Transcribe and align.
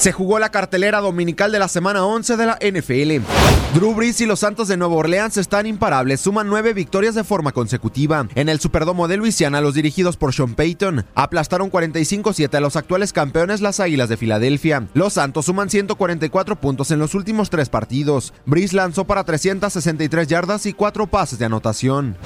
Se 0.00 0.12
jugó 0.12 0.38
la 0.38 0.48
cartelera 0.48 1.00
dominical 1.00 1.52
de 1.52 1.58
la 1.58 1.68
semana 1.68 2.06
11 2.06 2.38
de 2.38 2.46
la 2.46 2.54
NFL. 2.54 3.22
Drew 3.74 3.94
Brees 3.94 4.22
y 4.22 4.26
los 4.26 4.40
Santos 4.40 4.66
de 4.68 4.78
Nueva 4.78 4.94
Orleans 4.94 5.36
están 5.36 5.66
imparables, 5.66 6.22
suman 6.22 6.48
nueve 6.48 6.72
victorias 6.72 7.14
de 7.14 7.22
forma 7.22 7.52
consecutiva. 7.52 8.26
En 8.34 8.48
el 8.48 8.60
Superdomo 8.60 9.08
de 9.08 9.18
Luisiana, 9.18 9.60
los 9.60 9.74
dirigidos 9.74 10.16
por 10.16 10.32
Sean 10.32 10.54
Payton 10.54 11.04
aplastaron 11.14 11.70
45-7 11.70 12.54
a 12.54 12.60
los 12.60 12.76
actuales 12.76 13.12
campeones, 13.12 13.60
las 13.60 13.78
Águilas 13.78 14.08
de 14.08 14.16
Filadelfia. 14.16 14.88
Los 14.94 15.12
Santos 15.12 15.44
suman 15.44 15.68
144 15.68 16.56
puntos 16.56 16.90
en 16.92 16.98
los 16.98 17.14
últimos 17.14 17.50
tres 17.50 17.68
partidos. 17.68 18.32
Brees 18.46 18.72
lanzó 18.72 19.04
para 19.04 19.24
363 19.24 20.26
yardas 20.26 20.64
y 20.64 20.72
cuatro 20.72 21.08
pases 21.08 21.38
de 21.38 21.44
anotación. 21.44 22.16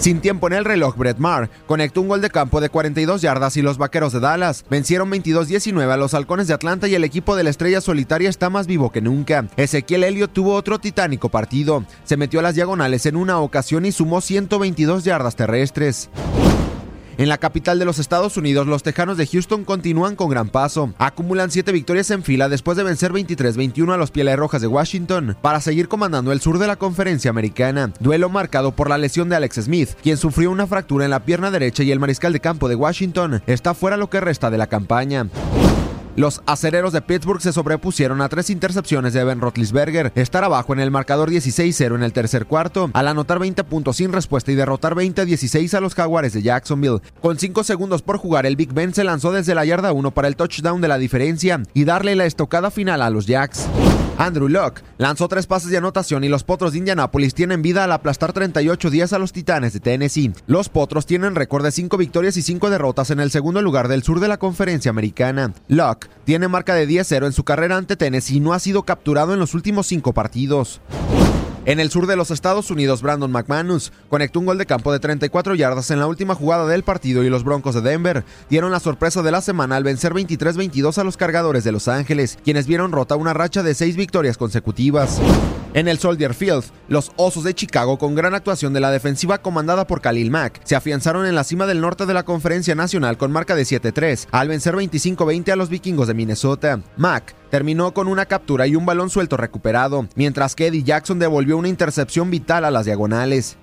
Sin 0.00 0.22
tiempo 0.22 0.46
en 0.46 0.54
el 0.54 0.64
reloj, 0.64 0.96
Brett 0.96 1.18
Maher 1.18 1.50
conectó 1.66 2.00
un 2.00 2.08
gol 2.08 2.22
de 2.22 2.30
campo 2.30 2.62
de 2.62 2.70
42 2.70 3.20
yardas 3.20 3.58
y 3.58 3.62
los 3.62 3.76
Vaqueros 3.76 4.14
de 4.14 4.20
Dallas 4.20 4.64
vencieron 4.70 5.10
22-19 5.10 5.90
a 5.90 5.98
los 5.98 6.14
Halcones 6.14 6.48
de 6.48 6.54
Atlanta 6.54 6.88
y 6.88 6.94
el 6.94 7.04
equipo 7.04 7.36
de 7.36 7.44
la 7.44 7.50
estrella 7.50 7.82
solitaria 7.82 8.30
está 8.30 8.48
más 8.48 8.66
vivo 8.66 8.90
que 8.90 9.02
nunca. 9.02 9.46
Ezequiel 9.58 10.04
Elliott 10.04 10.32
tuvo 10.32 10.54
otro 10.54 10.78
titánico 10.78 11.28
partido. 11.28 11.84
Se 12.04 12.16
metió 12.16 12.40
a 12.40 12.42
las 12.42 12.54
diagonales 12.54 13.04
en 13.04 13.16
una 13.16 13.40
ocasión 13.40 13.84
y 13.84 13.92
sumó 13.92 14.22
122 14.22 15.04
yardas 15.04 15.36
terrestres. 15.36 16.08
En 17.20 17.28
la 17.28 17.36
capital 17.36 17.78
de 17.78 17.84
los 17.84 17.98
Estados 17.98 18.38
Unidos, 18.38 18.66
los 18.66 18.82
Tejanos 18.82 19.18
de 19.18 19.26
Houston 19.26 19.66
continúan 19.66 20.16
con 20.16 20.30
gran 20.30 20.48
paso. 20.48 20.94
Acumulan 20.96 21.50
siete 21.50 21.70
victorias 21.70 22.10
en 22.12 22.22
fila 22.22 22.48
después 22.48 22.78
de 22.78 22.82
vencer 22.82 23.12
23-21 23.12 23.92
a 23.92 23.98
los 23.98 24.10
Pieles 24.10 24.38
Rojas 24.38 24.62
de 24.62 24.68
Washington 24.68 25.36
para 25.42 25.60
seguir 25.60 25.86
comandando 25.86 26.32
el 26.32 26.40
sur 26.40 26.58
de 26.58 26.66
la 26.66 26.76
conferencia 26.76 27.28
americana. 27.28 27.92
Duelo 28.00 28.30
marcado 28.30 28.72
por 28.74 28.88
la 28.88 28.96
lesión 28.96 29.28
de 29.28 29.36
Alex 29.36 29.56
Smith, 29.56 29.90
quien 30.02 30.16
sufrió 30.16 30.50
una 30.50 30.66
fractura 30.66 31.04
en 31.04 31.10
la 31.10 31.26
pierna 31.26 31.50
derecha 31.50 31.82
y 31.82 31.92
el 31.92 32.00
mariscal 32.00 32.32
de 32.32 32.40
campo 32.40 32.70
de 32.70 32.76
Washington 32.76 33.42
está 33.46 33.74
fuera 33.74 33.98
lo 33.98 34.08
que 34.08 34.20
resta 34.20 34.50
de 34.50 34.56
la 34.56 34.68
campaña. 34.68 35.28
Los 36.16 36.42
acereros 36.46 36.92
de 36.92 37.02
Pittsburgh 37.02 37.40
se 37.40 37.52
sobrepusieron 37.52 38.20
a 38.20 38.28
tres 38.28 38.50
intercepciones 38.50 39.12
de 39.12 39.24
Ben 39.24 39.40
Roethlisberger, 39.40 40.12
estar 40.16 40.44
abajo 40.44 40.72
en 40.72 40.80
el 40.80 40.90
marcador 40.90 41.30
16-0 41.30 41.94
en 41.94 42.02
el 42.02 42.12
tercer 42.12 42.46
cuarto, 42.46 42.90
al 42.92 43.08
anotar 43.08 43.38
20 43.38 43.62
puntos 43.64 43.96
sin 43.96 44.12
respuesta 44.12 44.50
y 44.50 44.56
derrotar 44.56 44.94
20-16 44.94 45.72
a 45.74 45.80
los 45.80 45.94
Jaguares 45.94 46.32
de 46.32 46.42
Jacksonville. 46.42 47.00
Con 47.22 47.38
5 47.38 47.64
segundos 47.64 48.02
por 48.02 48.18
jugar, 48.18 48.44
el 48.44 48.56
Big 48.56 48.72
Ben 48.72 48.92
se 48.92 49.04
lanzó 49.04 49.32
desde 49.32 49.54
la 49.54 49.64
yarda 49.64 49.92
1 49.92 50.10
para 50.10 50.28
el 50.28 50.36
touchdown 50.36 50.80
de 50.80 50.88
la 50.88 50.98
diferencia 50.98 51.62
y 51.74 51.84
darle 51.84 52.16
la 52.16 52.26
estocada 52.26 52.70
final 52.70 53.02
a 53.02 53.10
los 53.10 53.26
Jacks. 53.26 53.68
Andrew 54.20 54.48
Luck 54.48 54.82
lanzó 54.98 55.28
tres 55.28 55.46
pases 55.46 55.70
de 55.70 55.78
anotación 55.78 56.24
y 56.24 56.28
los 56.28 56.44
Potros 56.44 56.72
de 56.72 56.78
Indianapolis 56.78 57.32
tienen 57.32 57.62
vida 57.62 57.84
al 57.84 57.92
aplastar 57.92 58.34
38 58.34 58.90
días 58.90 59.14
a 59.14 59.18
los 59.18 59.32
Titanes 59.32 59.72
de 59.72 59.80
Tennessee. 59.80 60.34
Los 60.46 60.68
Potros 60.68 61.06
tienen 61.06 61.34
récord 61.34 61.64
de 61.64 61.72
5 61.72 61.96
victorias 61.96 62.36
y 62.36 62.42
5 62.42 62.68
derrotas 62.68 63.10
en 63.10 63.20
el 63.20 63.30
segundo 63.30 63.62
lugar 63.62 63.88
del 63.88 64.02
sur 64.02 64.20
de 64.20 64.28
la 64.28 64.36
conferencia 64.36 64.90
americana. 64.90 65.54
Luck 65.68 66.08
tiene 66.26 66.48
marca 66.48 66.74
de 66.74 66.86
10-0 66.86 67.24
en 67.24 67.32
su 67.32 67.44
carrera 67.44 67.78
ante 67.78 67.96
Tennessee 67.96 68.36
y 68.36 68.40
no 68.40 68.52
ha 68.52 68.58
sido 68.58 68.82
capturado 68.82 69.32
en 69.32 69.40
los 69.40 69.54
últimos 69.54 69.86
5 69.86 70.12
partidos. 70.12 70.82
En 71.70 71.78
el 71.78 71.88
sur 71.88 72.08
de 72.08 72.16
los 72.16 72.32
Estados 72.32 72.72
Unidos, 72.72 73.00
Brandon 73.00 73.30
McManus 73.30 73.92
conectó 74.08 74.40
un 74.40 74.46
gol 74.46 74.58
de 74.58 74.66
campo 74.66 74.92
de 74.92 74.98
34 74.98 75.54
yardas 75.54 75.92
en 75.92 76.00
la 76.00 76.08
última 76.08 76.34
jugada 76.34 76.66
del 76.66 76.82
partido 76.82 77.22
y 77.22 77.30
los 77.30 77.44
Broncos 77.44 77.76
de 77.76 77.80
Denver 77.80 78.24
dieron 78.48 78.72
la 78.72 78.80
sorpresa 78.80 79.22
de 79.22 79.30
la 79.30 79.40
semana 79.40 79.76
al 79.76 79.84
vencer 79.84 80.12
23-22 80.12 80.98
a 80.98 81.04
los 81.04 81.16
cargadores 81.16 81.62
de 81.62 81.70
Los 81.70 81.86
Ángeles, 81.86 82.40
quienes 82.42 82.66
vieron 82.66 82.90
rota 82.90 83.14
una 83.14 83.34
racha 83.34 83.62
de 83.62 83.74
seis 83.74 83.94
victorias 83.94 84.36
consecutivas. 84.36 85.20
En 85.72 85.86
el 85.86 86.00
Soldier 86.00 86.34
Field, 86.34 86.64
los 86.88 87.12
Osos 87.14 87.44
de 87.44 87.54
Chicago, 87.54 87.96
con 87.96 88.16
gran 88.16 88.34
actuación 88.34 88.72
de 88.72 88.80
la 88.80 88.90
defensiva 88.90 89.38
comandada 89.38 89.86
por 89.86 90.00
Khalil 90.00 90.28
Mack, 90.28 90.60
se 90.64 90.74
afianzaron 90.74 91.26
en 91.26 91.36
la 91.36 91.44
cima 91.44 91.64
del 91.66 91.80
norte 91.80 92.06
de 92.06 92.14
la 92.14 92.24
Conferencia 92.24 92.74
Nacional 92.74 93.16
con 93.16 93.30
marca 93.30 93.54
de 93.54 93.62
7-3, 93.62 94.26
al 94.32 94.48
vencer 94.48 94.74
25-20 94.74 95.52
a 95.52 95.56
los 95.56 95.68
vikingos 95.68 96.08
de 96.08 96.14
Minnesota. 96.14 96.80
Mack 96.96 97.36
terminó 97.50 97.94
con 97.94 98.08
una 98.08 98.26
captura 98.26 98.66
y 98.66 98.74
un 98.74 98.84
balón 98.84 99.10
suelto 99.10 99.36
recuperado, 99.36 100.08
mientras 100.16 100.56
que 100.56 100.66
Eddie 100.66 100.82
Jackson 100.82 101.20
devolvió 101.20 101.56
una 101.56 101.68
intercepción 101.68 102.32
vital 102.32 102.64
a 102.64 102.72
las 102.72 102.86
diagonales. 102.86 103.56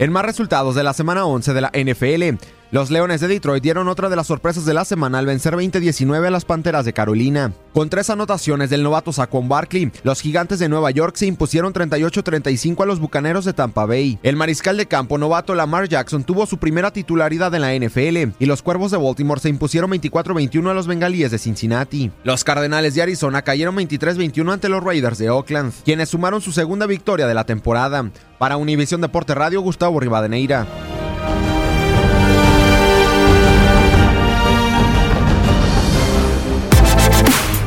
En 0.00 0.10
más 0.10 0.24
resultados 0.24 0.74
de 0.74 0.82
la 0.82 0.94
semana 0.94 1.26
11 1.26 1.54
de 1.54 1.60
la 1.60 1.72
NFL, 1.72 2.44
los 2.70 2.90
Leones 2.90 3.22
de 3.22 3.28
Detroit 3.28 3.62
dieron 3.62 3.88
otra 3.88 4.10
de 4.10 4.16
las 4.16 4.26
sorpresas 4.26 4.66
de 4.66 4.74
la 4.74 4.84
semana 4.84 5.18
al 5.18 5.26
vencer 5.26 5.54
20-19 5.54 6.26
a 6.26 6.30
las 6.30 6.44
Panteras 6.44 6.84
de 6.84 6.92
Carolina. 6.92 7.52
Con 7.72 7.88
tres 7.88 8.10
anotaciones 8.10 8.68
del 8.68 8.82
novato 8.82 9.12
Saquon 9.12 9.48
Barkley, 9.48 9.90
los 10.02 10.20
Gigantes 10.20 10.58
de 10.58 10.68
Nueva 10.68 10.90
York 10.90 11.16
se 11.16 11.26
impusieron 11.26 11.72
38-35 11.72 12.82
a 12.82 12.86
los 12.86 13.00
Bucaneros 13.00 13.44
de 13.44 13.54
Tampa 13.54 13.86
Bay. 13.86 14.18
El 14.22 14.36
mariscal 14.36 14.76
de 14.76 14.86
campo 14.86 15.16
novato 15.16 15.54
Lamar 15.54 15.88
Jackson 15.88 16.24
tuvo 16.24 16.44
su 16.44 16.58
primera 16.58 16.92
titularidad 16.92 17.54
en 17.54 17.62
la 17.62 17.74
NFL 17.74 18.34
y 18.38 18.46
los 18.46 18.62
Cuervos 18.62 18.90
de 18.90 18.98
Baltimore 18.98 19.40
se 19.40 19.48
impusieron 19.48 19.90
24-21 19.90 20.70
a 20.70 20.74
los 20.74 20.86
Bengalíes 20.86 21.30
de 21.30 21.38
Cincinnati. 21.38 22.10
Los 22.24 22.44
Cardenales 22.44 22.94
de 22.94 23.02
Arizona 23.02 23.42
cayeron 23.42 23.76
23-21 23.76 24.52
ante 24.52 24.68
los 24.68 24.82
Raiders 24.82 25.18
de 25.18 25.30
Oakland, 25.30 25.72
quienes 25.84 26.10
sumaron 26.10 26.40
su 26.40 26.52
segunda 26.52 26.86
victoria 26.86 27.26
de 27.26 27.34
la 27.34 27.44
temporada. 27.44 28.10
Para 28.38 28.56
Univisión 28.56 29.00
Deporte 29.00 29.34
Radio, 29.34 29.60
Gustavo 29.60 30.00
Rivadeneira. 30.00 30.66